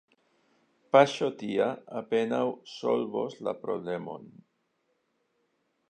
[0.95, 1.67] Paŝo tia
[2.01, 2.41] apenaŭ
[2.73, 4.29] solvos la problemon.